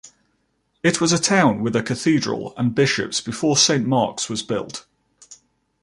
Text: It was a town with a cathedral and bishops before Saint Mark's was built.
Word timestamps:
It 0.81 0.99
was 0.99 1.11
a 1.11 1.21
town 1.21 1.61
with 1.61 1.75
a 1.75 1.83
cathedral 1.83 2.55
and 2.57 2.73
bishops 2.73 3.21
before 3.21 3.55
Saint 3.55 3.85
Mark's 3.85 4.29
was 4.29 4.41
built. 4.41 4.87